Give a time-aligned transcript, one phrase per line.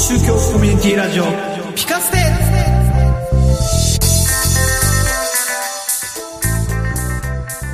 [0.00, 1.24] 宗教コミュニティラジオ
[1.76, 2.16] ピカステ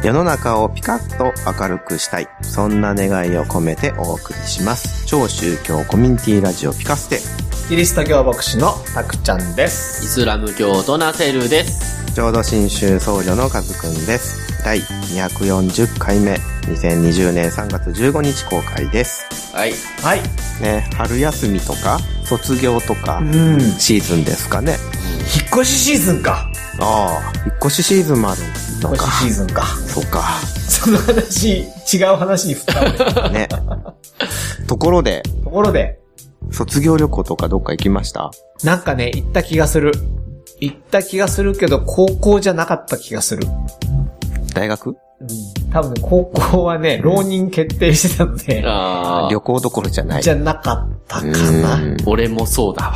[0.04, 2.28] 世の中をピカッと明るくしたい。
[2.42, 5.06] そんな願いを込めてお送りします。
[5.06, 7.20] 超宗教コミュニティラジオピカステ。
[7.68, 10.04] キリスト教牧師のたくちゃんです。
[10.04, 12.12] イスラム教徒ナセルです。
[12.12, 14.64] ちょうど新州僧侶のカズくんです。
[14.64, 19.26] 第240回目、2020年3月15日公開です。
[19.54, 19.72] はい。
[20.02, 20.20] はい。
[20.62, 23.20] ね、春休みとか、卒業とか
[23.78, 24.76] シーズンですかね。
[25.52, 26.50] 越しシーズンか。
[26.80, 28.40] ああ、引っ越しシーズンもある
[28.82, 29.18] のか引っ越し。
[29.18, 29.64] シーズンか。
[29.86, 30.24] そうか。
[30.68, 31.64] その話、違
[32.12, 32.80] う話に振った
[33.22, 33.48] 俺 ね。
[34.66, 35.98] ところで、ところで、
[36.50, 38.30] 卒業旅行とかどっか行きました？
[38.64, 39.92] なんかね、行った気がする。
[40.60, 43.46] 行った気がするけど、高校じゃなかった気がする。
[44.54, 44.90] 大学？
[44.90, 44.92] う
[45.24, 45.65] ん。
[45.72, 50.22] 多分ね、高校はね、浪人決定してたので、あ旅行どころじゃない。
[50.22, 51.76] じゃなかったかうな。
[51.76, 52.92] ん俺もそうだわ。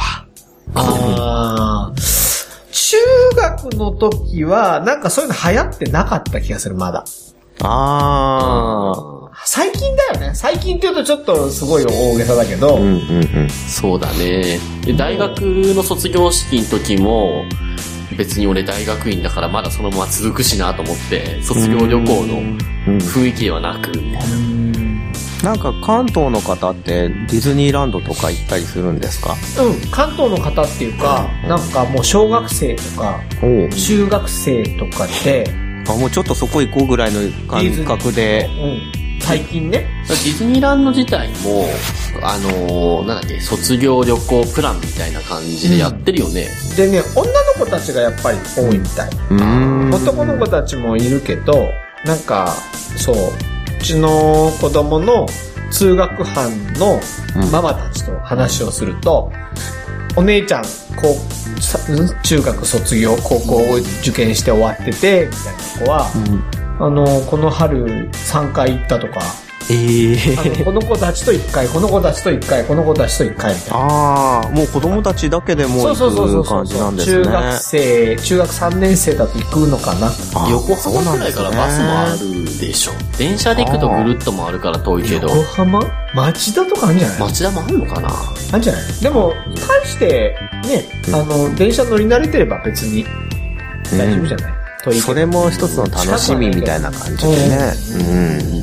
[0.75, 2.97] あー中
[3.37, 7.05] 学の時は、なんかそういうの流行ってなかった気がする、まだ。
[7.63, 9.21] ああ。
[9.45, 10.31] 最近だよね。
[10.35, 12.97] 最近って言うとちょっとすごい大げさだけど、うんうんう
[13.47, 13.49] ん。
[13.51, 14.59] そうだね。
[14.85, 15.41] で大学
[15.75, 17.45] の卒業式の時も、
[18.21, 22.59] 別に俺大学院だからまだそのまま続くしなと思って、卒業旅行のうん。
[22.99, 24.29] 雰囲気ではなく、みたい
[25.43, 25.51] な。
[25.53, 29.35] なんか関東の方ってディズニーランドとか行ったりするんですか？
[29.63, 35.51] うん、関東の方っていうか、なんかもう小学生とか、お中学生とかで、
[35.89, 38.51] あ、もうちょっとそこ行こうぐらいの感覚で。
[38.53, 41.67] うん、最近ね、ディズニーランド自体も、
[42.23, 46.49] あのーなんだっけ、卒業旅行プランみたいな感じでやってるよね。
[46.77, 49.11] でね、女の子たちがやっぱり多いみたい。
[49.31, 49.91] うーん。
[49.95, 51.69] 男の子たちもいるけど、
[52.05, 52.53] なんか、
[52.97, 55.27] そう、うちの子供の
[55.71, 57.01] 通学班の
[57.53, 59.31] ママたちと話をすると、
[60.17, 61.17] お姉ちゃん、こ
[61.59, 61.79] う、さ
[62.23, 66.11] 中学卒業、高校を受験して終わってて、みたいな子は、
[66.81, 69.21] あの、この春3回行ったとか、
[69.73, 73.77] ええあのこの子たちと1回、この子たちと1回、この子たちと1回みたいな。
[73.79, 77.25] ああ、もう子供たちだけでもそうそうそうそうそう行く感じなんですね。
[77.25, 80.09] 中学生、中学3年生だと行くのかな。
[80.09, 82.93] あ横浜くらいからバスもあるでしょ。
[83.17, 85.81] 電車で行くとぐるっと回るから遠いけど、横浜？
[86.15, 87.19] 町田とかあるんじゃない？
[87.21, 88.11] 町田もあんのかな？
[88.53, 88.83] あんじゃない？
[89.01, 89.35] でも、
[89.69, 93.05] 大して、ね、あの、電車乗り慣れてれば別に
[93.93, 94.60] 大丈夫じゃない、遠いけど
[95.03, 97.73] それも一つの楽しみみたいな感じでね。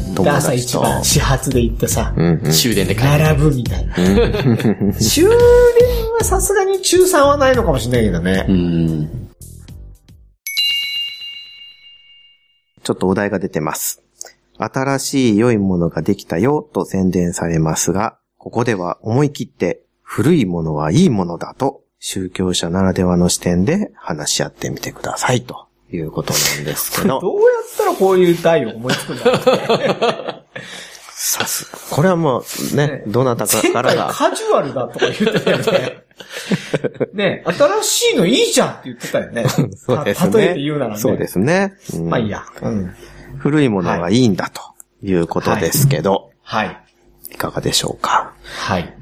[0.07, 0.16] うん。
[0.16, 0.79] 友で朝達と。
[0.79, 2.51] 一番始発で行ってさ、うんうん。
[2.51, 3.09] 終電で帰る。
[3.09, 3.94] 並ぶみたいな。
[4.94, 5.38] 終電
[6.17, 8.51] はさすがに中3はないのかもしれないけどねう。
[8.51, 9.29] ん。
[12.83, 14.01] ちょっとお題が出てます。
[14.57, 27.20] 新しい良いものができたよと宣伝されますが、ここでは思い切って古いものはいいものだと宗教者ならではの視点で話し合ってみてくださいということなんですけど。
[27.22, 30.44] どうやったらこういう題を思いつくんだろうね
[31.20, 31.80] さすが。
[31.90, 32.44] これはも
[32.74, 34.09] うね、どなたかからが。
[34.14, 36.03] カジュアルだとか言ってたよね。
[37.14, 39.46] ね新しいのいいじゃんって言ってたよね。
[39.75, 40.31] そうですね。
[40.31, 41.00] た例えて言うならね。
[41.00, 41.74] そうですね。
[41.96, 42.44] うんまあいいや。
[42.62, 42.94] うん。
[43.40, 44.62] 古いものがいいんだと
[45.02, 46.84] いうことですけど、はい。
[47.31, 48.34] い、かがでしょうか？
[48.44, 48.94] はい。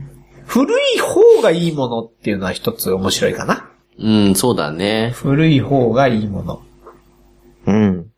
[0.46, 3.69] 古い方がいいものっていうのは一つ面白いかな。
[4.00, 5.12] うん、そうだね。
[5.16, 6.64] 古い方がいいもの。
[7.67, 8.11] うん。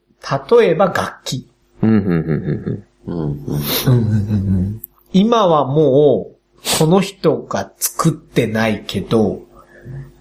[0.60, 1.50] 例えば楽器。
[1.82, 3.46] うん、うん、うん、うん、
[3.88, 4.82] うん。
[5.14, 6.38] 今はもう、
[6.80, 9.42] この人が作ってないけど、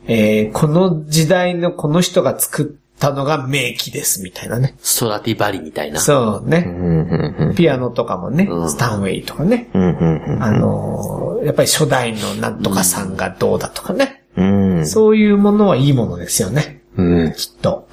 [0.07, 4.77] えー、この時代のこの人が作ったのが名機です、みたいなね。
[4.79, 6.01] ストラティバリみたいな。
[6.01, 6.65] そうね。
[6.67, 6.75] うん。
[6.75, 8.71] うん、うん、ピアノとかもね、うん。
[8.71, 9.69] スタンウェイとかね。
[9.75, 12.63] うん、うん、あのーやっぱり初代のなん。
[12.63, 13.17] とかさん。
[13.17, 14.25] がどうだとかね。
[14.37, 14.79] うん。
[14.79, 14.87] うん。
[14.87, 16.83] そういうものはいいものですよね。
[16.97, 17.33] うん。
[17.35, 17.89] きっと。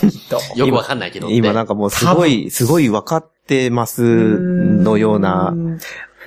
[0.00, 0.40] きっと。
[0.58, 1.34] よくわかんないけどね。
[1.34, 5.54] 今なんかもうすごい、すごい分かってますのようなう。
[5.54, 5.78] ん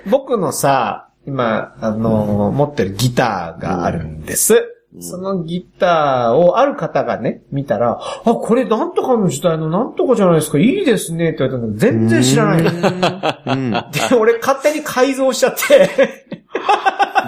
[0.09, 4.69] 僕のさ、今、あのー持ってるギターがあるんです。
[4.99, 12.63] そのギターをある方がね、見たら、あ、これなんとかの時代のなんとかじゃないですか、いいですねって言われたんだけど、全然知らない。
[13.91, 15.89] で、俺勝手に改造しちゃって、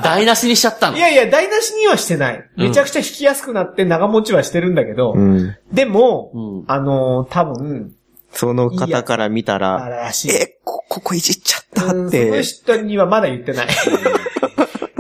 [0.04, 0.98] 台無しにしちゃったの？
[0.98, 1.00] い。
[1.00, 2.50] やいや、台無しにはしてない。
[2.56, 5.56] めちゃくちゃ弾きやすくなって長持ちはしてるんだけど、うん。
[5.72, 7.96] でも、うんあのー多分、
[8.32, 10.10] その方から見たあら、ら。
[10.10, 12.44] え、こ、ここいじっちゃったうんそのって。
[12.44, 13.68] 人にはまだ言ってない。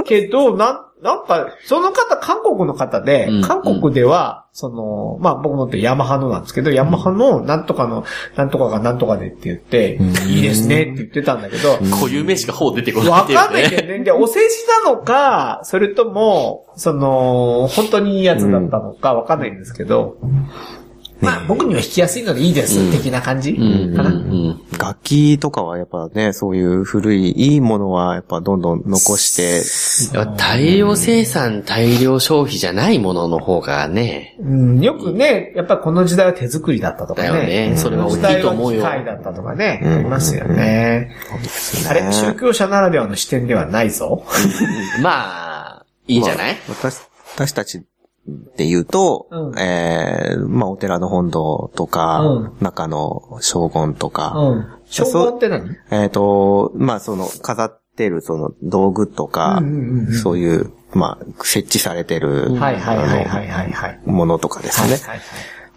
[0.05, 3.41] けど、なん、なんか、その方、韓国の方で、うん。
[3.41, 8.05] 韓国では、その、まあ僕もってヤマハのなんですけど、ヤマハのなんとかの、
[8.37, 9.99] なんとかがなんとかでって言って、
[10.29, 13.45] いいですねって言ってたんだけど、固有名詞がほう出てこないわっていうね。
[13.45, 13.99] かんないけどね。
[13.99, 20.17] で、お世辞なのか、それとも、その、本当にいいやつだったのかわかんないんですけど、
[21.21, 22.91] まあ僕には弾きやすいのでいいです、うん。
[22.91, 23.95] 的な感じうん。
[23.95, 24.09] かな。
[24.09, 24.61] うん。
[24.77, 29.31] 楽器とかはやっぱね、そういう古い、いいものはやっぱどんどん残し
[30.11, 37.29] て、やっぱ大量生産、大量消費じゃないものの方がね、うん、よくね、やっぱこの時代は手作りだったとかね。
[37.29, 37.77] だよね。
[37.77, 38.81] それは大きいと思うよ。
[38.81, 39.93] 機械だったとかね、うん。
[39.93, 41.15] ありますよね。
[41.89, 44.23] あれ、宗教者ならではの視点ではないぞ。
[45.01, 46.99] まあ、いいんじゃない、私、
[47.35, 47.83] 私たち
[48.57, 54.61] で言うと、うんえー、まあお寺の本堂とか、うん中の将軍とか、うん。
[54.61, 55.77] って何？
[55.91, 63.99] えっ、と、まあその飾ってるその道具とか、うんうんうんうんそういう、まあ設置されてる、はいはいはいはいはいはい。
[64.03, 64.95] あのものとかですね。
[64.95, 65.21] はいはいはい。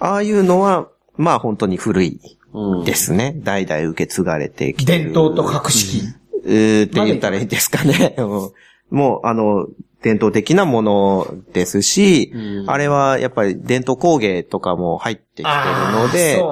[0.00, 2.20] ああいうのは、まあ本当に古い
[2.54, 3.34] うんですね。
[3.36, 5.12] 代々受け継がれてきてる。
[5.12, 6.06] 伝統と格式。
[6.44, 8.14] うーって言ったらいいですかね。
[8.18, 8.50] うん
[8.90, 9.66] もう、あの、
[10.02, 12.70] 伝統的なものですし、うん。
[12.70, 16.42] あれはやっぱり伝統工芸とかも入ってきてるので、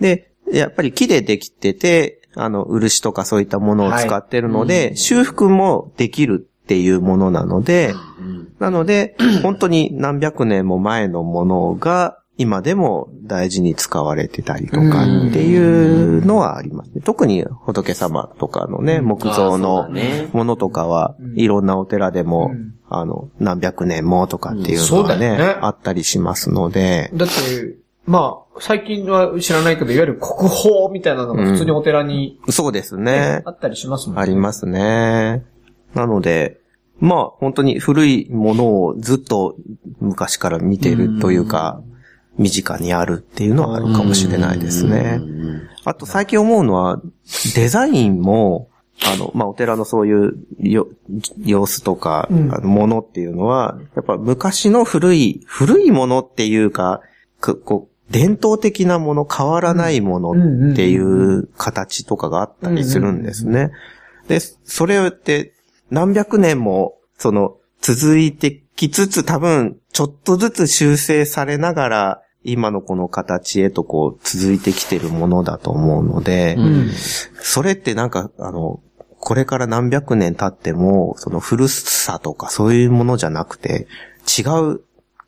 [0.00, 0.32] ね。
[0.50, 7.94] で、やっぱり木でできてて、あの、漆とかそういったものを使ってるので、修復もできるっていうものなので、
[8.58, 17.02] なので、 本当に何百年も前のものが、今でも大事に使われてたりとかっていうのはありますね。
[17.04, 19.90] 特に仏様とかのね、木造の
[20.32, 21.38] ものとかはう、ん。
[21.38, 33.50] いろんなお寺でもうん、あの、何百年もとかっていうのはねだよね、あったりしますので、だって、まあ、最近は知らないけど、いわゆる国宝みたいなのが普通にお寺に、そうですねあ。
[33.50, 34.22] ったりしますもんね。
[34.22, 35.44] ありますね。
[35.94, 36.60] なので、
[36.98, 39.56] まあ本当に古いものをずっと
[40.00, 41.80] 昔から見てるというか、
[42.36, 45.20] 身近にあるっていうのはあるかもしれないですね。
[45.84, 47.00] あと最近思うのは、
[47.54, 48.69] デザインも、
[49.06, 50.88] あの、まあ、お寺のそういうよ
[51.38, 57.00] 様子とか、うんあのものっていうのは、やっぱ昔の古い、古いものっていうか、
[57.40, 63.70] くこう、伝統的なもの、変わらないものっていう形とかがあったりするんですね。
[64.28, 65.54] で、それって
[65.90, 76.90] 何百年も、その、続いてきつつ多分、ちょっとずつ修正されながら、今のこの形へとこう、続いてきてるものだと思うので、うん。
[77.34, 78.80] それってなんか、あの、
[79.20, 83.86] これから何百年経っても、その古さとかそういうものじゃなくて、
[84.26, 84.80] 違う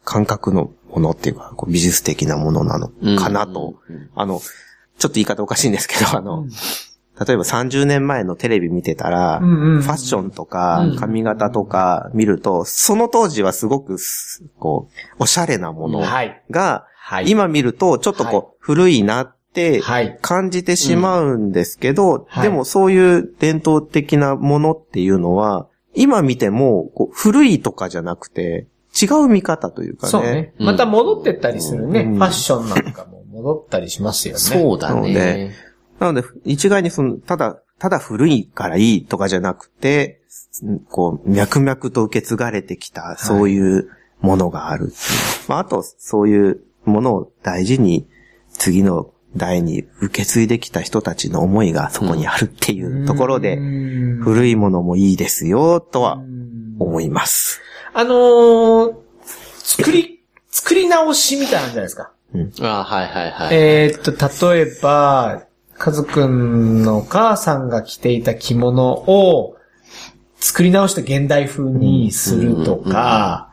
[0.05, 3.77] 感覚のものっていうか、こう美術的なものなのかなと。
[4.15, 4.41] あの、
[4.99, 6.47] ちょっと言い方おかしいんですけど、あの、
[7.27, 14.89] 例えば30年前のテレビ見てたら、うんうんうんファッションとかうん髪型とか見ると、その当時はすごくす、こ
[15.19, 16.43] う、おしゃれなものはい。
[16.51, 17.31] が、はい。
[17.31, 19.42] 今見るとちょっとこう、はい古いなって
[19.81, 20.19] はい。
[20.21, 28.67] 感じてしまうんですけど、はいでもそういう伝統的なものっていうのは、今見てもこう古いとかじゃなくて、
[29.01, 30.11] 違う見方というかね。
[30.11, 30.55] そうね。
[30.59, 32.01] また戻ってったりするね。
[32.01, 34.41] うんファッションなんかも戻ったりしますよね。
[34.41, 35.55] そうだねね。
[35.99, 40.21] なので、一概にその、ただ、ただ古いからいいとかじゃなくて、
[40.91, 43.89] こう、脈々と受け継がれてきた、そういう
[44.21, 44.97] ものがあるっていう。
[45.49, 48.07] まあ、あと、そういうものを大事に、
[48.51, 53.93] 次の代に受け継いできた人たちの思いがそこにあるっていうところで、うん
[54.23, 56.23] 古いものもいいですよ、とは
[56.79, 57.61] 思います。
[57.93, 58.95] あのー、
[59.59, 62.13] 作り、作り直しみたいなんじゃないですか。
[62.61, 63.57] あはいはいはい。
[63.57, 65.43] えーっと、例えば、
[65.77, 69.57] カズくんのお母さんが着ていた着物を
[70.37, 73.53] 作り直して現代風にするとか、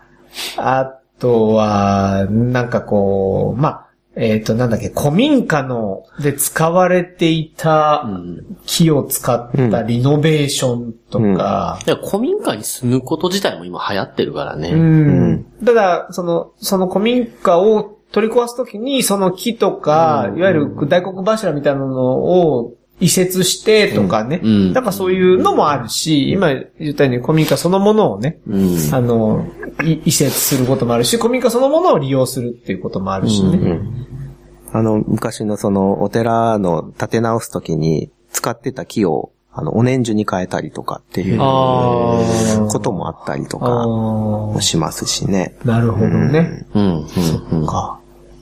[0.58, 3.88] あとは、なんかこう、まあ、
[4.22, 14.72] えーっと、なんだっけ、古民家の、で使われていたうん木を使ったリノベーションとか、いや古民家に住むこと自体も今流行ってるからね。
[14.72, 15.46] うん。
[15.66, 24.42] ただ、その、その古民家を取り壊すときに、その木とか、いわゆる大黒柱みたいなのを移設してとかね。
[24.44, 26.50] うんなんかそういうのもあるし、今
[26.80, 28.78] 言ったように古民家そのものをね、うん。
[28.94, 29.48] あの、
[29.84, 33.80] い移設することもあるし、古民家そのものを利用するっていうこともあるしね。
[34.72, 45.56] あの、昔のその、お寺の建て直すときに使ってた木を、あの、お年中に変えたりとかっていうこともあったりとあかもーしますしね。
[45.66, 46.66] なるほどね。
[46.76, 46.84] うん。
[46.84, 47.60] うん。
[47.62, 47.66] うん。
[47.68, 48.00] か。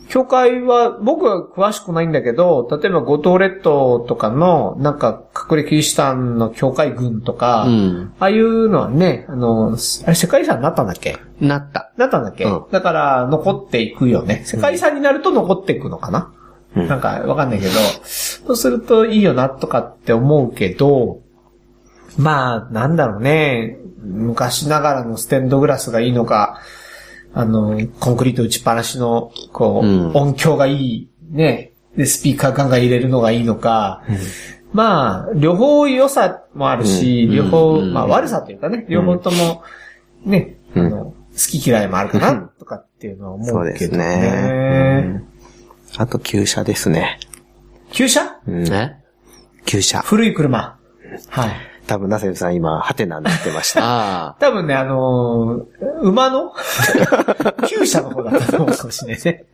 [0.10, 8.12] 教会は、僕は詳しくないんだけど、例えば五島列島とかの、なんか、隠れキリシタンの教会軍とか、うん。
[8.19, 11.17] ああいうのはね、あの、あれ世界遺産になったんだっけ？
[11.39, 11.91] なった。
[11.98, 12.65] なったんだっけ、うん。
[12.72, 14.44] だから、残っていくよね。
[14.46, 16.34] 世界遺産になると残っていくのかな、
[16.75, 16.88] うん。
[16.88, 17.72] なんか、わかんないけど、
[18.03, 21.22] そうするといいよな、とかって思うけど、
[22.17, 23.77] まあ、なんだろうね。
[24.03, 26.60] 昔ながらのステンドグラスがいいのか、
[27.34, 30.12] あの、コンクリート打ちっぱなしの、こう、うん。
[30.13, 31.74] 音響がいい、ね。
[31.96, 34.03] で、スピーカーガンガン入れるのがいいのか、
[34.74, 37.36] まあ、両方良さもあるし、うん。
[37.36, 37.94] 両方、うん。
[37.94, 39.63] まあ悪さというかね、両方とも、
[40.25, 44.17] ね、あの、好き嫌いもあるかな、とかっていうのは思そうですうけどね。
[44.17, 45.03] ね。
[45.06, 45.27] うん
[46.00, 47.17] あと、旧車ですね。
[47.91, 48.22] 旧車？
[48.48, 49.03] うんね
[49.65, 50.00] 旧車。
[50.01, 50.77] 古い車。
[51.29, 51.51] はい。
[51.88, 53.82] 多分、ナセルさん今、ハテナになってました。
[53.86, 54.36] ああ。
[54.39, 56.53] 多分ね、あのー馬の？
[57.67, 59.46] 旧車の方だったと思うかもしれないね。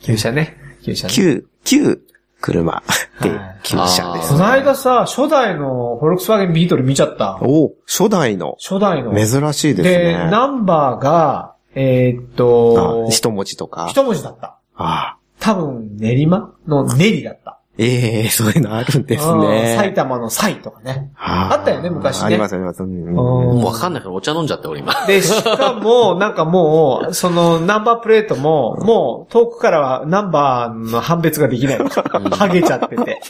[0.00, 0.56] 旧車ね。
[0.82, 1.12] 旧車ね。
[1.12, 2.00] 旧、旧
[2.48, 2.82] 車
[3.20, 4.38] ではい、旧車ですこ。
[4.38, 7.38] の間さ、初代のフォルクスワーゲンビートル見ちゃった？
[7.42, 8.56] お初代の。
[8.58, 9.14] 初代の。
[9.14, 10.30] 珍しいですで、ね。
[10.30, 13.88] ナンバーが、えーっとあ、一文字とか。
[13.90, 14.58] 一文字だった。
[14.74, 15.18] ああ。
[15.40, 17.57] 多分、練馬の練りだった。
[17.80, 19.74] ええそういうのあるんですうんね。
[19.76, 21.12] 埼玉の埼とかね。
[21.16, 22.82] ああったよね昔ねありますあります。
[22.82, 24.92] うんうんもうわかんないからお茶飲んじゃって、俺今。
[25.06, 31.78] で、しかも、なんかもう、そのナンバープレートも、もう遠くからはナンバーの判別ができない。
[31.78, 33.20] 剥げちゃってて。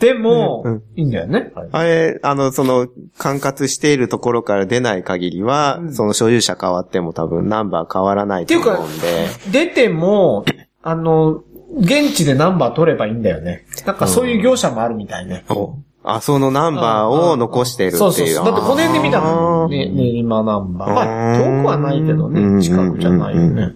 [0.00, 1.52] でも、うんいいんだよね。
[1.72, 2.88] あれあの、その、
[3.18, 9.28] 管轄しているところから出ない限りは、うんその所有者変わっても多分ナンバー変わらないと思うんで。
[9.50, 10.44] 出ても、
[10.82, 11.42] あの、
[11.78, 13.64] 現地でナンバー取ればいいんだよね。
[13.86, 15.44] なんかそういう業者もあるみたいね。
[15.48, 18.00] おあ、そのナンバーを残してるっていう。
[18.00, 18.44] そうそうそう。
[18.46, 19.64] だってこの辺で見たもん。
[19.64, 20.92] あーね、練馬ナンバー。
[20.92, 22.62] まあ、うん遠くはないけどうんね。
[22.62, 23.74] 近くじゃないよね。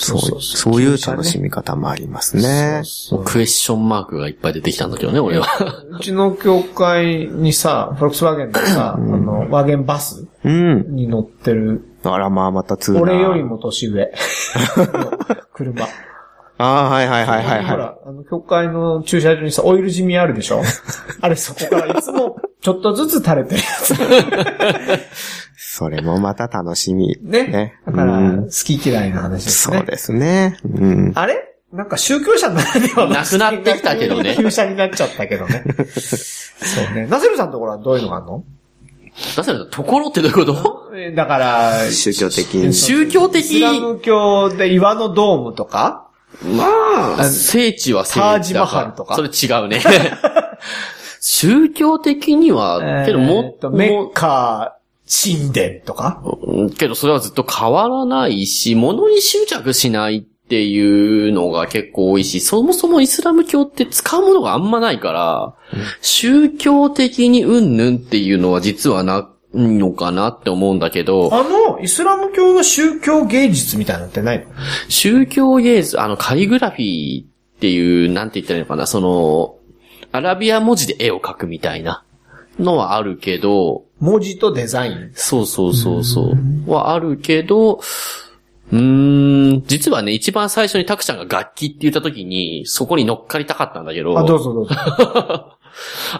[0.00, 2.82] そうそうそうそういう楽しみ方もありますね。
[2.84, 5.46] そうクエスチョンマークがいっぱい出てきたんだけどね、俺は。
[5.90, 10.94] うちの教会にさ、フォルクスワーゲンのさ、あの、ワーゲンバスうん。
[10.94, 13.00] に乗ってる、あら、まあ、また通だ。
[13.00, 14.12] 俺よりも年上。
[15.52, 15.86] 車。
[16.58, 20.60] ああ、はいはいはいはいはほら、あの、教会の駐車場にさ、オイル染みあるでしょ？
[21.22, 23.90] あれ、そこからいつも、ちょっとずつ垂れてるやつ。
[23.92, 23.96] い。
[25.56, 27.16] それもまた楽しみ。
[27.22, 27.44] ね。
[27.46, 29.76] ねだから、うん好き嫌いの話ですね。
[29.78, 30.56] そうですね。
[30.64, 31.12] うん。
[31.14, 31.44] あれ？
[31.72, 35.64] なんか宗教者ならではのなくなってきたけどね旧車になっちゃったけどね。
[36.00, 37.06] そうね。
[37.08, 38.42] ナセルさんのところはどういうのがあるの？
[39.36, 40.92] だから、ところってどういうこと？
[40.96, 42.72] えだから、宗教的に。
[42.72, 46.07] 宗教的イスラム教で岩のドームとか？
[46.42, 49.14] まあ、聖地は聖地だタージマハルとか。
[49.16, 49.80] それ違うね。
[51.20, 54.76] 宗教的には、けどもえーっと、メッカ
[55.08, 56.20] 神殿とか？
[56.42, 65.54] うんけどそれはずっと変わらないし、物に執着しないっていうのが結構多いし、そもそもイスラム教って使うものがあんまないから、
[66.02, 74.46] 宗教的にうんぬんっていうのは実はないのかなって思うんだけど、あの、イスラム教の宗教芸術みたいなのってないの？
[74.88, 77.26] 宗教芸術、あの、カリグラフィーっ
[77.60, 79.56] ていう、なんて言ったらいいのかな、その、
[80.12, 82.04] アラビア文字で絵を描くみたいな
[82.58, 85.12] のはあるけど、文字とデザイン？
[85.14, 86.34] そうそうそうそ
[86.66, 86.70] う。
[86.70, 87.80] はあるけど、
[88.70, 94.74] うーん、実はね、一番最初にタクちゃんが楽器って言った時に、そこに乗っかりたかったんだけど、あ、どうぞどうぞ。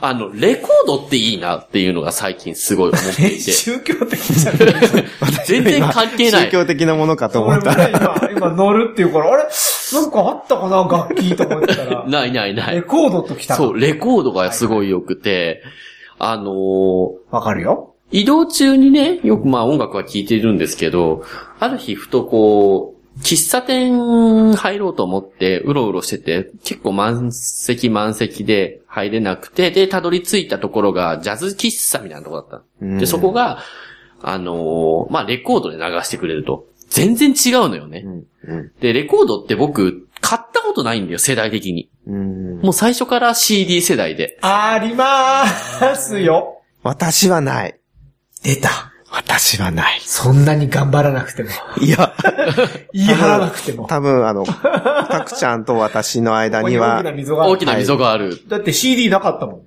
[0.00, 4.62] あの、レコードっていいなっていうのが最近すごい思っていて、 宗教的じゃない。
[5.46, 6.50] 全然関係ない宗。
[6.52, 7.74] 教的なものかと思った。
[7.74, 9.44] ね、今、今乗るっていうから、あれ？
[9.92, 12.04] なんかあったかな楽器と思ってたら。
[12.06, 12.76] ないないない。
[12.76, 15.62] レコードときたそう、レコードがすごい良くて、
[16.18, 17.94] あのーわかるよ。
[18.10, 21.24] 移動中にね、よくまあ音楽は聴いてるんですけど、
[21.60, 32.66] ある日ふとこう、喫茶店入ろうと思ってうろうろしてて、結構満席満席で入れなくて、で、たどり着いたところがジャズ喫茶みたいなところだった。
[32.80, 33.58] うんで、そこが、
[34.20, 36.66] あのーまあレコードで流してくれると。
[36.90, 38.04] 全然違うのよね。
[38.44, 41.90] うんで、レコードって僕、買ったことないんだよ、世代的に。
[42.06, 44.38] うんもう最初から CD 世代で。
[44.40, 46.62] ありまーすよ。
[46.82, 47.78] 私はない。
[48.42, 48.92] 出た。
[49.10, 50.00] 私はない。
[50.04, 51.50] そんなに頑張らなくても。
[51.80, 52.14] いや、
[52.92, 53.86] 言い張らなくても。
[53.86, 58.48] 多分あの、タクちゃんと私の間には大きな、溝がある大きな溝がある。
[58.48, 59.62] だって CD なかったもん。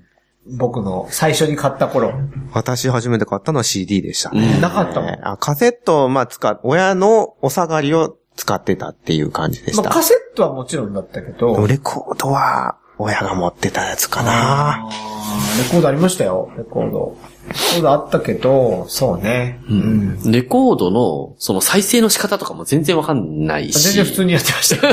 [0.58, 2.14] 僕の最初に買った頃。
[2.54, 4.60] 私初めて買ったのは CD でしたね。
[4.60, 5.20] なかったもん。
[5.24, 9.90] あカセットを、まあ、使っ、親のお下がりを使ってたっていう感じでしまあ、た。
[9.92, 11.66] カセットはもちろんだったけど。
[11.68, 14.88] レコードは、親が持ってたやつかな。
[14.88, 17.18] あーコードありましたよ、レコード。
[17.48, 19.60] レコードあったけど、そうね。
[19.68, 20.32] うん。
[20.32, 23.94] レコードの、その再生の仕方とかも全然わかんないし。
[23.94, 24.88] 全然普通にやってました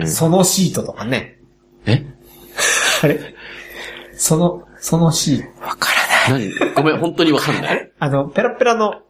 [0.00, 0.06] よ。
[0.06, 1.38] そのシートとかね。
[1.86, 2.06] え？
[3.02, 3.34] あれ？
[4.14, 5.48] その、そのシート。
[6.28, 6.52] 何？
[6.74, 7.92] ごめん、本当にわかんない。
[7.98, 9.02] あの、ペラペラの、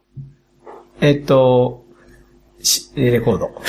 [0.99, 1.85] えっと、
[2.61, 3.51] しレコード。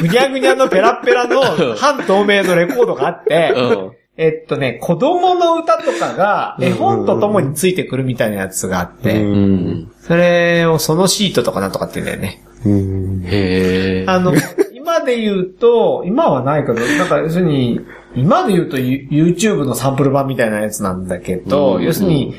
[0.00, 1.42] ぐにゃぐにゃのペラペラの
[1.76, 3.92] 半透明のレコードがあって、うん。
[4.20, 9.92] えっとね、子供の歌とかが絵本とともについてくるみたいなやつがあって、うん。
[10.00, 12.42] それをそのシートとかなんとかって言うんだよね。
[12.66, 13.22] うん。
[13.24, 14.10] へー。
[14.10, 14.34] あの、
[14.74, 17.80] 今で言うと、今はないけど、なんか要するに、
[18.16, 22.34] 今で言うと You- YouTube のサンプル版みたいなやつなんだけど、うん要するに、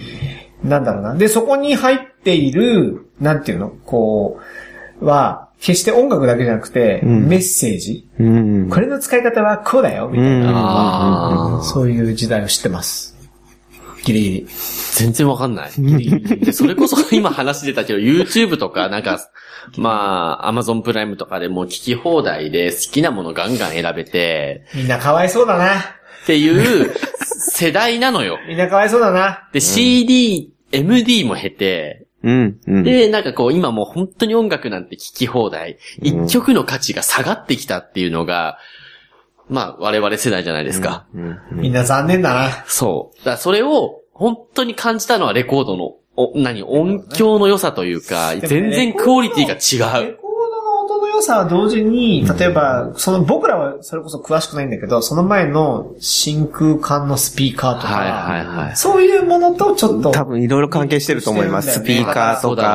[0.62, 1.16] なんだろうな。
[1.16, 3.70] で、そこに入っている、なんていうの？
[3.86, 4.40] こ
[5.00, 8.08] う、は、決して音楽だけじゃなくて、んメッセージ。
[8.18, 8.70] うん。
[8.70, 10.52] これの使い方はこうだよ、みたいな。
[10.54, 13.18] あーそういう時代を知ってます。
[14.06, 14.48] ギリギリ。
[14.94, 15.72] 全然わかんない。
[16.40, 19.20] でそれこそ今話してたけど、YouTube とか、なんか、
[19.78, 25.80] まあ、Amazon プライムとかでも聞き放題で好きなものガンガン選べて、みんなかわいそうだな。
[25.80, 26.94] っていう
[27.26, 28.40] 世代なのよ。
[28.48, 29.50] みんなかわいそうだな。
[29.52, 32.60] で、CD、MD も経て、うん。
[32.68, 32.84] うん。
[32.84, 35.78] で、なんかこう、今もう本当に音楽なんて聞き放題。
[36.02, 38.58] 一曲の価値が下がってきたっていうのが、
[39.48, 41.08] まあ、我々世代じゃないですか。
[41.14, 41.40] うん。
[41.54, 42.64] みんな残念だな。
[42.68, 43.18] そう。
[43.20, 50.19] だからそれを、本当に感じたのはレコードの、お、何、音響の良さというか、全然クオリティが違う。
[51.20, 58.76] レコードの音の良さは同時に、例えば、その僕らはそれこそ詳しくないんだけど、その前の真空管のスピーカーとか、はいはいはい。
[58.76, 61.80] そういうものとちょっと、多分いろいろ関係してると思います。
[61.80, 62.70] スピーカーとそうだろ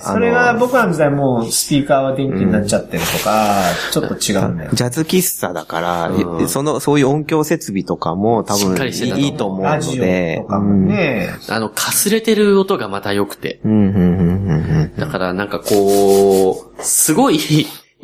[0.00, 0.26] かうね。
[0.26, 4.70] れが僕らの時代もうスピーカーは電気になっちゃってるとか、ちょっと違うんだよ。
[4.72, 10.48] ジャズ喫茶だから、うんその、そういう音響設備とかも多分いいと思うのでと。
[10.48, 13.60] かもね、あの、かすれてる音がまた良くて。
[13.64, 13.72] うん。
[13.72, 14.96] うん、うん、うん、うん。
[14.96, 17.38] だからなんかこう、すごい、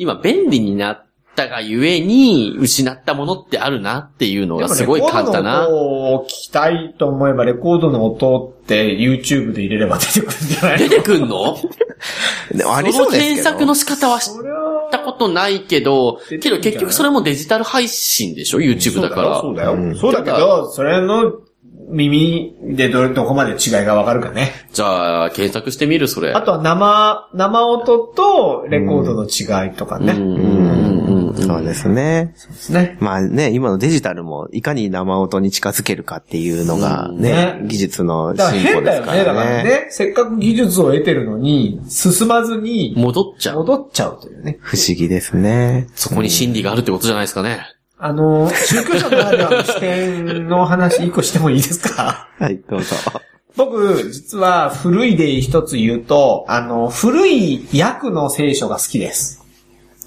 [0.01, 1.05] 今便利になっ
[1.35, 5.61] たがゆえに、失ったものってあるなっていうのがすごい感じたな。
[5.61, 11.55] レコードの音を聞きたいと思えば、レコードの音って YouTube で入れれば出てくるんじゃない出てくんの？
[12.51, 13.27] でもありそうですけど。
[13.27, 14.33] の検索の仕方は知っ
[14.89, 19.39] たことないけど、けど結局それもデジタル配信でしょ ?YouTube だから。
[19.39, 19.75] そうだよ。
[19.75, 19.95] そうだよ。
[19.95, 21.31] そうだけど、それの
[21.91, 24.51] 耳でどれ、どこまで違いがわかるかね。
[24.73, 26.31] じゃあ、検索してみるそれ。
[26.31, 30.13] あとは生、生音とレコードの違いとかね。
[30.13, 31.35] うんうんうんうん。
[31.37, 32.33] そうですね。
[32.33, 32.97] ですね。
[32.99, 39.05] まあね、今のデジタルもいかに生音に近づけるかっていうのがうんねね、技術のだから進歩変だよね。
[39.05, 39.63] ですからだからね。
[39.63, 43.57] ね、せっかく技術を得てるのに、進まずに、戻っちゃう。
[43.57, 44.57] 戻っちゃうというね。
[44.61, 45.87] 不思議ですね。
[45.95, 47.61] そこに真理があるってことじゃないですかね。
[48.03, 52.27] あの、宗教者ならではの視点の話一個してもいいですか？
[52.39, 52.95] はい、どうぞ。
[53.55, 59.45] 僕、実は古いで一つ言うと、あの、古い訳の聖書が好きです。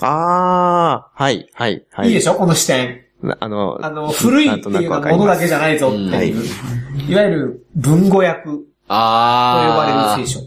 [0.00, 2.08] あー、はい、はい、はい。
[2.08, 2.34] いいでしょ？
[2.34, 3.04] この視点。
[3.22, 6.42] なあの、あの、古いっていうのはものだけじゃないぞっていう、
[7.08, 10.16] いわゆる文語訳と呼ば。
[10.16, 10.40] れる聖書。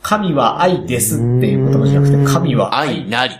[0.00, 2.88] 神は愛ですっていう言葉じゃなくて、神は愛。
[2.88, 3.34] 愛なり。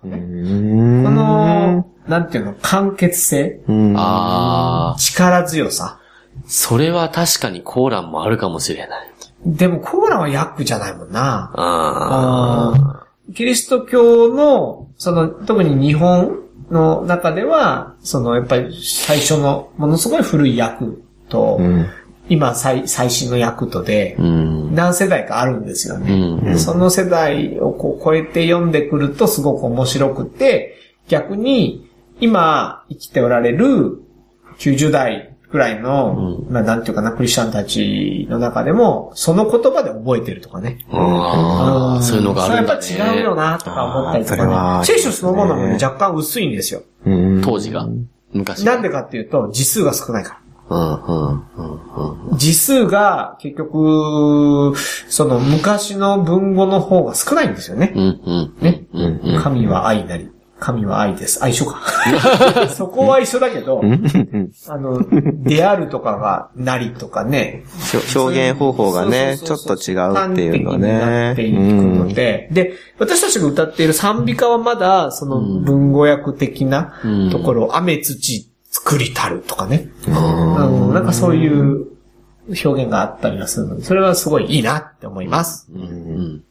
[0.00, 1.61] この、
[2.08, 5.00] なんていうの、簡潔性、うんあー。
[5.00, 5.98] 力強さ？
[6.46, 9.08] それは確かにコーランもあるかもしれない。
[9.44, 11.52] でもコーラは訳じゃないもんな。
[11.54, 20.86] ああーキリスト教の、その、特に日本の中では、その、やっぱり最初のものすごい古い訳
[21.28, 21.86] と、うん
[22.28, 24.26] 今最最新の訳とでー。、う
[24.70, 24.74] ん。
[24.74, 26.12] 何世代かあるんですよね。
[26.14, 30.76] うんでその世代をこう超えて読んでくるとすごく面白くて、
[31.08, 31.90] 逆に
[32.22, 34.00] 今生きておられる
[34.58, 40.78] 90代くらいの、まあなんていうかな、クリスチャンたちの中でも、その言葉で覚えてるとかね。
[40.90, 42.82] あーそういうのがあるんだね。
[42.82, 44.86] それやっぱ違うよなとか思ったりとかね。
[44.86, 46.82] 聖書そのものも若干薄いんですよ。
[47.04, 47.86] うん当時が。
[48.32, 48.72] 昔が。
[48.74, 50.38] なんでかっていうと、字数が少ないから。
[50.70, 52.38] うんうんうんうん。
[52.38, 54.72] 字数が結局、
[55.08, 57.92] その昔の文語の方が少ないんですよね。
[57.94, 58.54] うんうん。
[58.62, 58.84] ね。
[58.94, 59.42] うんうん。
[59.42, 60.30] 神は愛なり。
[60.62, 61.42] 神は愛です。
[61.42, 61.80] あ、一緒か。
[62.70, 63.82] そこは一緒だけど、
[64.68, 65.02] あの、
[65.42, 67.64] であるとかがなりとかね。
[68.14, 71.32] 表現方法がね、ちょっと違うっていうの端的になね。
[71.32, 76.92] っていくので、で、私たちが歌っている賛美歌はまだ、その文語訳的な
[77.32, 79.88] ところ、雨土作りたるとかね。
[80.06, 81.88] うんなんかそういう
[82.64, 85.66] 表現があったりはするので、それはすごいいいなって思います。
[85.74, 86.44] うんうん。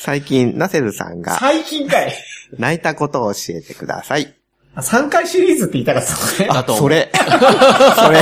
[0.00, 2.12] 最近、ナセルさんが最近かい
[2.56, 4.32] 泣いたことを教えてください。
[4.76, 6.46] あ3回シリーズって言ったのね。
[6.46, 7.10] だと思うそれ。
[7.96, 8.20] それ。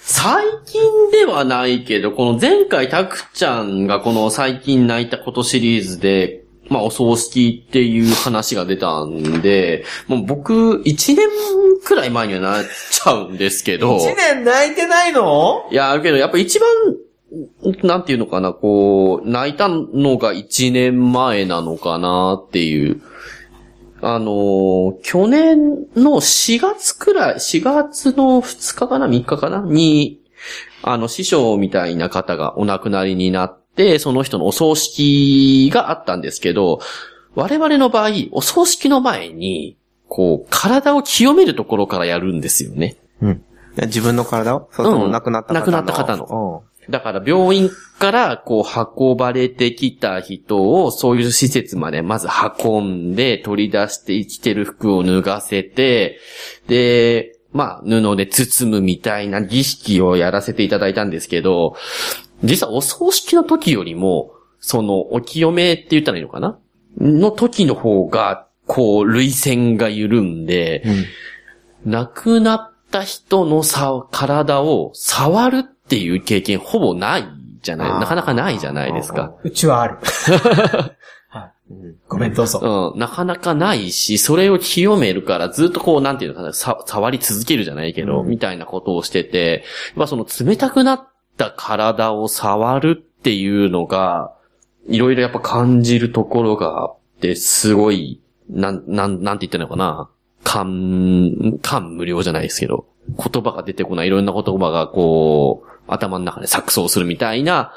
[0.00, 11.28] 最近ではないけど、この前回たくちゃんがこの最近泣いたことシリーズで、まあお葬式っていう話が出たんで、もう僕1年
[11.84, 13.98] くらい前にはなっちゃうんですけど。
[13.98, 15.68] 1年泣いてないの？
[15.70, 16.68] いや、けどやっぱ一番、
[17.82, 23.00] なんていうのかな、こう、泣いたのが1年前なのかなっていう。
[24.04, 30.20] あのー去年の4月くらい、4月の2日かな ?3 日かなに、
[30.82, 36.80] あの、師匠みたいな方がお亡くなりになって、その人のお葬式があったんですけど、
[37.36, 39.76] 我々の場合、お葬式の前に、
[40.08, 42.96] こう、体を清めるところからやるんですよね。
[43.22, 43.44] うん。
[43.76, 44.68] 自分の体を？
[44.72, 48.64] それとも亡くなった方の、亡くなった方のだから病院からこう
[49.00, 52.26] 運ばれてきた人をそういう施設までまず
[52.64, 56.18] 運んで取り出して生きてる服を脱がせて、
[56.66, 61.76] で、まあ布で包むみたいな儀式をやらせていただいたんですけど、
[62.42, 66.58] 実はお葬式の時よりも、そのお清めって言ったらいいのかな？
[66.98, 70.84] の時の方が、こう、類線が緩んで、
[71.84, 77.28] 亡くなった人のさ、体を触るっていう経験ほぼない
[77.60, 79.34] じゃない、なかなかないじゃないですか。
[79.44, 79.98] うちはある。
[81.28, 81.52] はい。
[82.08, 82.92] ごめん、どうぞ。
[82.94, 94.32] うん、なかなかないし、それを清めるからずっとこう、なんていうのかな、さ、触り続けるじゃないけど、みたいなことをしてて、やっぱその冷たくなった体を触るっていうのが、
[94.88, 100.08] いろいろやっぱ感じるところがあって、すごい、なん、なん、なんて言ったのかな。
[100.42, 107.72] 感、感無量じゃないですけど、言葉が出てこない、いろんな言葉がこう、頭の中で錯綜するみたいな、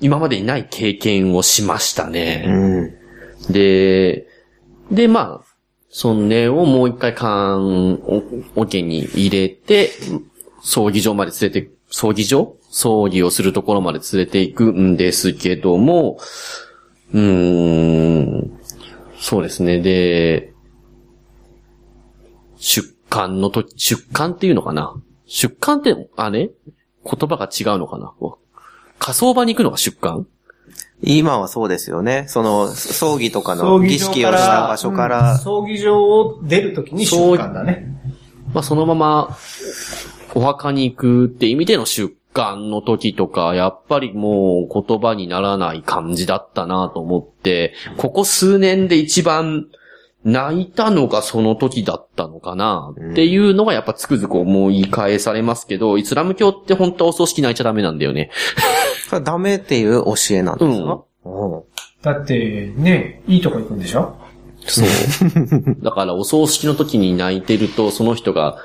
[0.00, 2.44] 今までにない経験をしましたね。
[2.46, 3.52] うん。
[3.52, 4.26] で、
[4.90, 5.44] で、まあ、
[5.88, 8.22] その根をもう一回缶を、
[8.56, 9.90] 桶に入れて、
[10.62, 12.54] 葬儀場まで連れて、葬儀場？
[12.72, 16.20] 葬儀をするところまで連れて行くんですけども、
[17.12, 18.60] うーん、
[19.18, 19.80] そうですね。
[19.80, 20.52] で、
[22.58, 24.94] 出棺のと出棺っていうのかな？
[25.26, 26.50] 出棺って、あれ？
[27.04, 28.12] 言葉が違うのかな？
[28.98, 30.26] 火葬場に行くのが出棺
[31.02, 32.26] 今はそうですよね。
[32.28, 37.86] その、葬儀とかの葬儀儀式をした場所かうんら、葬儀場を出るときに出棺だね。
[38.52, 39.36] まあ、そのまま、
[40.34, 49.68] お墓に行くって意味での出棺の時とか、やっぱりもう言葉にならない感じだったなと思って、ここ数年で一番
[50.24, 58.30] 泣いたのがその時だったのかなっていうのがやっぱつくづく思い返されますけど、イスラム教って本当はお葬式泣いちゃダメなんだよね。
[59.24, 61.02] ダメっていう教えなんですか？
[61.24, 61.62] うん。
[62.02, 64.16] だって、ね、いいとこ行くんでしょ？
[64.66, 64.86] そう。
[65.82, 68.58] だからお葬式の時に泣いてると、その人が、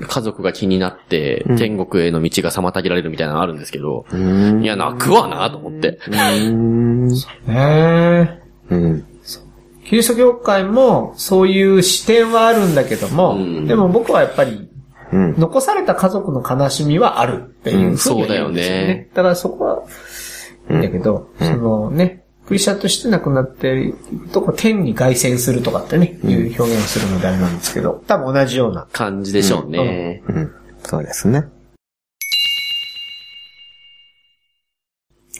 [0.00, 4.62] 家族が気になって、天国への道が妨げられるみたいなのあるんですけど、うん。
[4.62, 5.98] いや、泣くわなと思って。
[6.08, 6.10] う
[6.52, 7.10] ん。
[7.48, 9.04] へうん。
[9.90, 14.70] キリスト教会もそういう視点はあるんだけども、うんでも僕はやっぱり
[15.12, 15.34] うん。
[15.36, 19.82] 残された家族の悲しみはあるっていうふうには言うんですようんそうだよねだからそこは、
[20.70, 28.86] いいんだけど、そのね、クリスチャンとして亡くなっていくと、こう天に凱旋するとかってね、いう表現をするのであれなんですけど、多分同じような。
[28.92, 30.22] 感じでしょうね。
[30.28, 30.54] うん。
[30.84, 31.48] そうですね。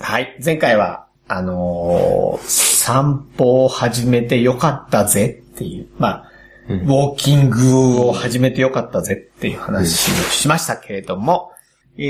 [0.00, 0.36] はい。
[0.44, 6.31] 前回は、あのー散歩を始めてよかったぜっていう、まあ、
[6.68, 11.53] ウォーキングを始めてよかったぜっていう話をしましたけれども、
[11.96, 12.03] え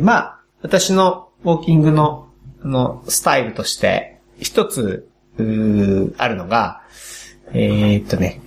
[0.00, 2.30] ー、まあ、私のウォーキングの、
[2.62, 6.80] あの、スタイルとして、一つ、うーあるのが、
[7.52, 8.40] えー、っとね、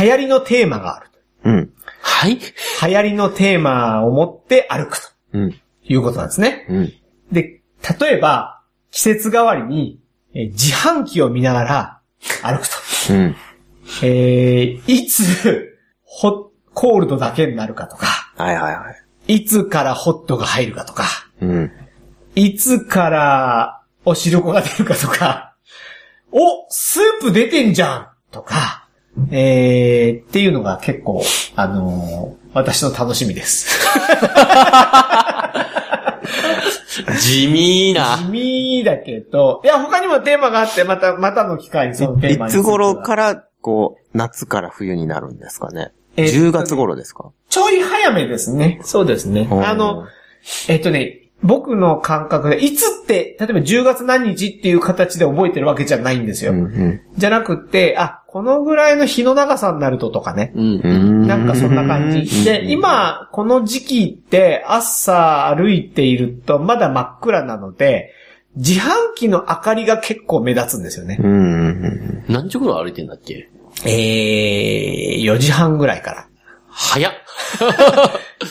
[0.00, 1.10] 流行りのテーマがある。
[1.44, 1.72] うん。
[2.00, 5.02] はい流行りのテーマを持って歩くと
[5.34, 5.54] うん。
[5.84, 6.66] いうことなんですね。
[6.70, 6.92] うん。
[7.30, 7.60] で、
[8.00, 10.01] 例えば、季節代わりに、
[10.34, 12.00] えー自販機を見ながら
[12.42, 12.74] 歩くと。
[13.12, 13.36] うん。
[14.02, 18.90] えー、いつ、ホコールドだけになるかとか、はいはいは
[19.28, 19.36] い。
[19.36, 21.04] いつからホットが入るかとか、
[21.40, 21.70] うん。
[22.34, 25.54] いつからお汁粉が出るかとか、
[26.30, 28.88] おスープ出てんじゃんとか、
[29.30, 31.22] えー、っていうのが結構、
[31.56, 33.88] あのー私の楽しみです。
[37.20, 38.18] 地味な。
[38.18, 45.92] 地味だけど、いや、他にもテーマがあって、また、またの機会にそのテーマいつ頃から、こう、夏から冬になるんですかね？
[46.16, 47.30] えーっとね10月頃ですか？
[47.48, 48.80] ちょい早めですね。
[48.82, 49.48] そうですね。
[49.50, 50.04] うんあの、
[50.68, 56.52] えっとね、僕の感覚で、いつって、例えば10月何日っていう形で覚えてるわけじゃないんですよ。
[56.52, 57.00] うんうん。
[57.16, 60.52] じゃなくって、あ、このぐらいの日の長さになるととかね。
[60.54, 61.26] うん。
[61.26, 62.44] なんかそんな感じ。
[62.46, 68.12] で、今、この時期って朝歩いているとまだ真っ暗なので、
[68.56, 71.18] 自販機の明かりが結構目立つんですよね。
[71.22, 72.24] うん。
[72.28, 73.50] 何時頃歩いてんだっけ？
[73.84, 76.28] えー、4時半ぐらいから。
[76.70, 77.12] 早っ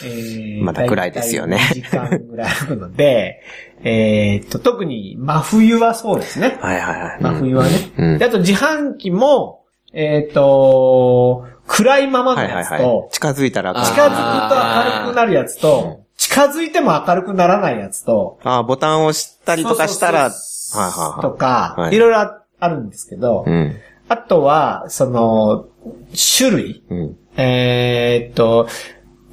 [0.04, 3.41] えーまだ暗いですよね大体2時間ぐらい歩くので、
[3.84, 6.58] えーっと、特に真冬はそうですね。
[6.62, 7.17] はいはいはい。
[7.20, 7.70] 真冬はね。
[7.98, 9.61] うんで、あと自販機も、
[9.94, 13.10] えーっと、暗いままのはいはいやつと、はい。
[13.12, 14.16] 近づいたら近づく
[14.50, 20.32] と明るくなるやつと、近づいても明るくならないやつと、ああ、ボタンを押したりとかしたら、
[21.22, 23.76] とか、はいいろいろああるんですけど、うん。
[24.08, 25.66] あとは、その、
[26.38, 27.18] 種類うん。
[27.38, 28.68] えーっと、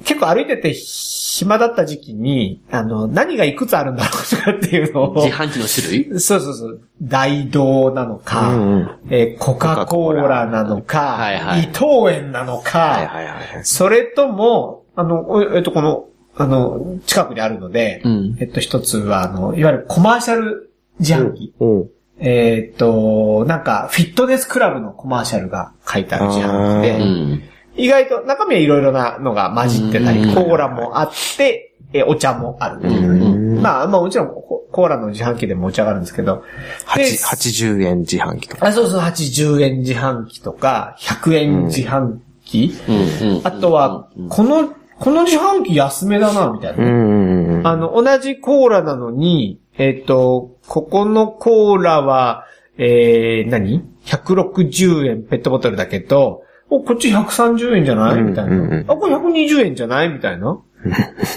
[0.03, 6.19] 結構歩いてて暇だった時期に、あの、何がいくつあるんだろうとかっていうのを、自販機の種類？
[6.19, 13.63] そうそうそう、大道なのか、うんうんえーコカ・コーラなのか、はいはい伊藤園なのか、はいはいはい。
[13.63, 21.53] それとも、あの、おえっと、この、あの、近くにあるので、うんえっと、一つは、あの、いわゆるコマーシャル自販機。
[21.59, 21.89] うん。
[22.21, 27.43] えっと、なんか、フィットネスクラブのコマーシャルが書いてある自販機あで、うん。
[27.75, 32.79] 意外と中身はいろいろなのが混じってたり、うんコーラもあって、えお茶もある。
[32.89, 36.43] んまあ、まあもちろんココーラの自販機でもお茶があるんですけど、
[36.85, 38.67] 八80円自販機とか。
[38.67, 42.73] あ、そうそう、80円自販機とか、100円自販機。
[43.43, 46.83] あとは、この、この自販機安めだな、みたいな。
[46.83, 47.61] うん。
[47.65, 52.45] あの、同じコーラなのに、えっ、と、ここのコーラは、
[52.77, 58.21] えー、何 ?160 円ペットボトルだけど、お、こっち130円じゃない？
[58.21, 58.83] みたいな。
[58.87, 60.09] あ、これ120円じゃない？
[60.09, 60.59] みたいな。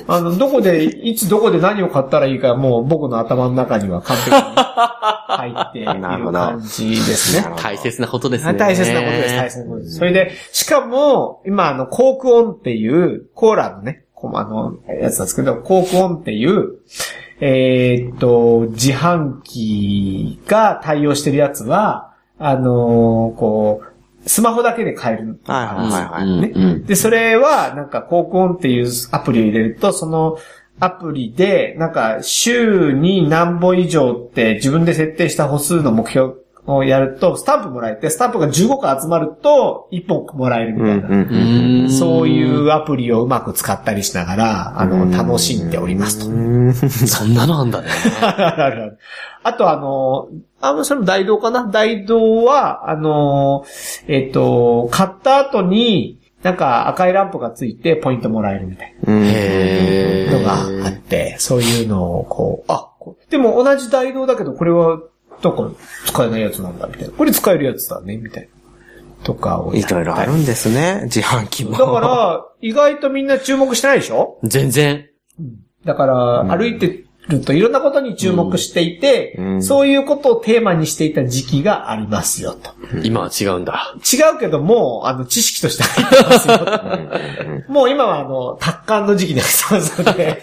[0.07, 4.37] あの、どこで、いつどこで何を買ったらいいか、もう僕の頭の中には完璧に
[5.29, 5.87] 入っている
[6.33, 7.55] 感じですね。
[7.61, 8.55] 大切なことですね。
[8.55, 9.97] 大切なことです、大切なことです。
[9.97, 16.75] それで、しかも、今、あの、コークオンっていう、コーラのね、こうあの、やつなんですけど、コークオンっていう、
[17.41, 23.92] えーっと、自販機が対応してるやつは、あのーこう、
[24.27, 25.41] スマホだけで買える。
[25.47, 30.39] はいはいはいねうんで、それは、なんか、コークオンっていうアプリを入れると、その
[30.81, 36.35] アプリで、なんか、週に何本以上って自分で設定した歩数の目標
[36.67, 41.09] をやると、スタンプもらえて、スタンプが15個集まると、1本もらえるみたいな。
[41.09, 41.91] うん。
[41.91, 46.25] そういうアプリをうまく使ったりしながら、あの、楽しんでおりますと。
[47.07, 47.89] そんなのあんだね。
[48.21, 48.99] あるある
[49.43, 50.29] あとあの、
[50.61, 51.67] あ、それも大道かな？
[51.67, 53.65] 大道は、あの、
[54.07, 60.45] えっ、と、買った後に、なんか赤いランプがついてポイントもらえるみたいへなの
[60.83, 65.01] があって、そういうのをこう、あ、こうでも同じ大道だけどこれは、
[65.43, 65.75] どこ
[66.07, 67.11] 使えないやつなんだみたいな。
[67.13, 68.49] これ使えるやつだねみたいな。
[69.25, 71.73] とかをやいろいろあるんですね、自販機も。
[71.73, 74.39] だから、意外とみんな注目してないでしょ？
[74.43, 75.07] 全然。
[75.85, 82.73] だから、歩いてるといろんなことに注目していて、うんそういうことをテーマにしていた時期がありますよと。
[83.05, 83.95] 今は違うんだ。
[83.97, 87.73] 違うけどもう、あの、知識として入ってますよと。
[87.73, 90.43] もう今はあの、達観の時期に入ってますので、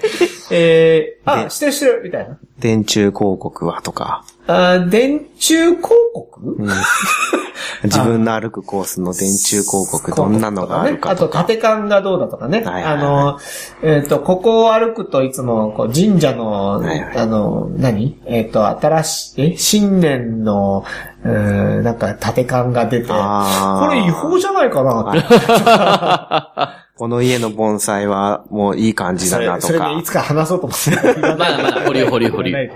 [0.52, 2.38] えー、あ、でしてるしてる、みたいな。
[2.60, 5.82] 電柱広告はとか、あ電柱広
[6.14, 6.42] 告、
[7.84, 11.40] 自分の歩くコースの電柱広告どんなのがあるかあと、とか。
[11.40, 12.64] 縦感がどうだとかね。
[12.64, 12.94] はいはいはい。
[12.94, 13.40] あの、
[13.84, 17.18] えっ、と、ここを歩くといつも、こう、神社の、はいはい。
[17.18, 18.20] あの、何？
[18.26, 20.84] えっ、と、新しい、え、新年の、
[21.24, 23.94] うーんなんか、縦感が出て、こあー。
[23.94, 26.80] れ違法じゃないかなって。
[27.00, 30.04] この家の盆栽はもういい感じそれだな、とかそれね、い。
[30.04, 31.22] つか話そうと思って。
[31.22, 32.76] ままだまだ掘り掘り掘りえ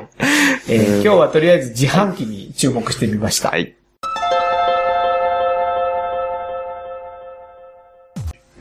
[0.69, 3.49] ー今日はとりあえず自販機に注目してみました。
[3.49, 3.75] はい。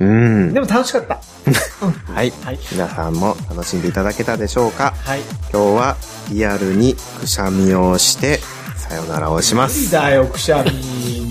[0.00, 0.52] うん。
[0.52, 1.20] でも楽しかった。
[2.12, 2.58] はいはい。
[2.72, 4.92] 皆さんも楽しんでいただけたでしょうか？
[5.04, 5.20] はい。
[5.52, 5.96] 今日は
[6.32, 8.40] リアルにくしゃみをして、
[8.76, 9.92] さよならをしま無理す。
[9.92, 10.72] だよ、くしゃみ、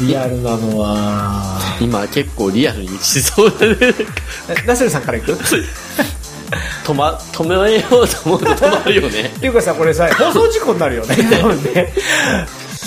[0.07, 1.59] リアルなのは。
[1.79, 3.75] 今結構リアルにしそうだね。
[4.49, 5.37] えナセルさんから行く？
[6.85, 9.21] 止ま、止めようと思うと止まるよね。
[9.35, 11.15] っていうかさ、これさ、放送事故になるよね。
[11.31, 11.69] 多分ね。
[11.71, 11.73] っ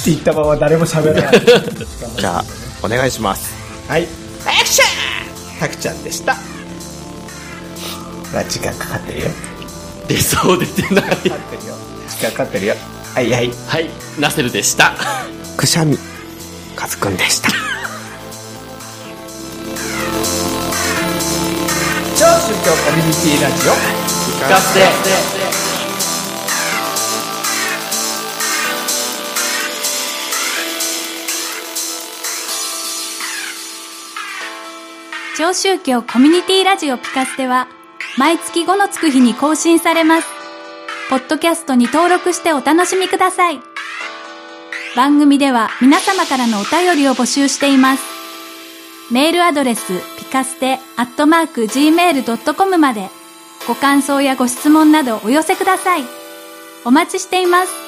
[0.05, 1.43] て言ったまま誰も喋らない。
[2.19, 2.45] じゃあ、
[2.83, 3.53] お願いします。
[3.89, 4.09] はい。
[4.45, 4.89] アクション
[5.61, 6.37] タクちゃんでした。
[8.33, 9.31] まあ、時間かかってるよ。
[10.09, 11.05] 出そう出てない。
[11.05, 11.39] かかってるよ。
[12.11, 12.75] 時間かかってるよ。
[13.15, 13.51] はいはい。
[13.69, 14.93] はい、ナセルでした。
[15.57, 15.97] くしゃみ、
[16.75, 17.49] かずくんでした。
[22.17, 23.73] 超宗教コミュニティラジオ。
[23.73, 25.45] 聞かせて。
[35.37, 37.67] 超宗教コミュニティラジオピカステは、
[38.17, 40.29] 毎月5のつく日に更新されます。
[41.11, 43.74] ポッドキャストに登録してお楽しみください。
[44.97, 48.03] 番組では皆様からのお便りを募集しています。
[49.13, 49.83] メールアドレス、
[50.19, 53.11] ピカステ、アットマーク、gmail.com まで、
[53.67, 56.05] ご感想やご質問などお寄せください。
[56.85, 57.84] お待ちしています。